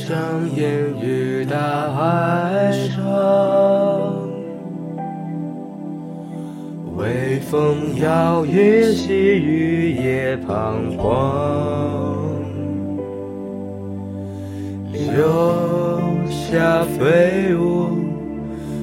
[0.00, 0.16] 月上
[0.56, 0.64] 烟
[1.00, 3.02] 雨大海上，
[6.96, 12.42] 微风摇曳，细雨也彷徨，
[14.92, 17.90] 留下飞舞，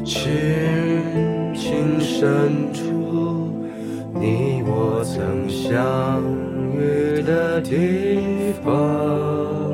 [0.05, 1.01] 痴
[1.55, 3.51] 情深处，
[4.13, 6.21] 你我曾相
[6.75, 9.66] 遇的地方。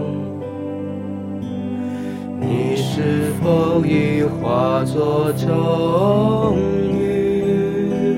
[2.54, 6.56] 你是否已化作终
[6.94, 8.16] 于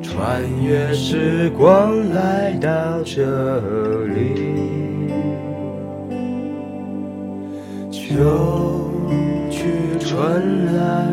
[0.00, 5.10] 穿越时光来到这里？
[7.90, 8.88] 秋
[9.50, 11.10] 去春来，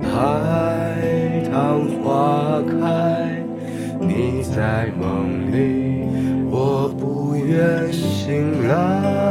[0.00, 3.42] 海棠花开，
[3.98, 6.06] 你在梦里，
[6.52, 9.23] 我不愿醒来。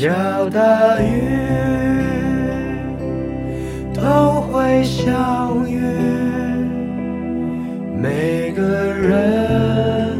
[0.00, 1.20] 条大鱼
[3.92, 5.78] 都会相遇，
[7.98, 8.62] 每个
[8.94, 10.16] 人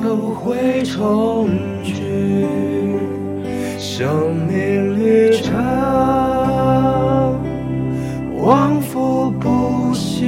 [0.00, 1.48] 都会重
[1.82, 2.46] 聚。
[3.80, 5.52] 生命旅程
[8.44, 10.24] 往复不息，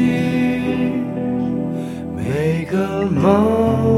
[2.17, 3.98] 每个梦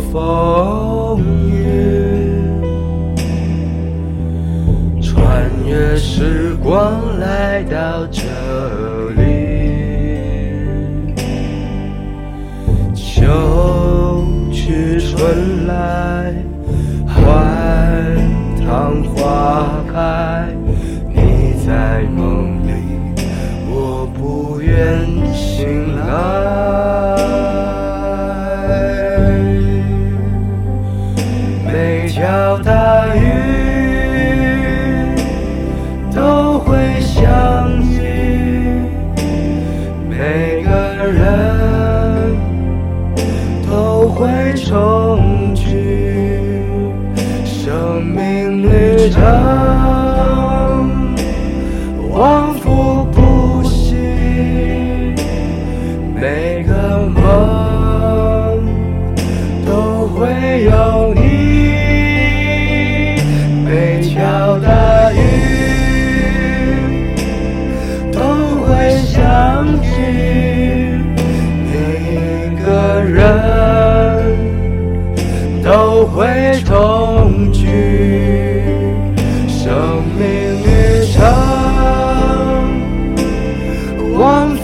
[0.00, 1.20] 风
[1.50, 2.32] 雨
[5.02, 8.22] 穿越时光来到这
[9.16, 9.24] 里
[12.94, 16.34] 秋去春来
[17.06, 17.22] 海
[18.64, 20.48] 棠花开
[21.12, 22.72] 你在梦里
[23.68, 26.37] 我不愿醒来。
[44.88, 46.62] 恐惧
[47.44, 49.20] 生命旅程
[52.10, 53.96] 往复不息
[56.14, 56.72] 每个
[57.06, 57.20] 梦
[59.66, 61.20] 都会有你
[63.66, 65.16] 每条大鱼
[68.10, 68.18] 都
[68.64, 69.97] 会相遇
[84.18, 84.57] One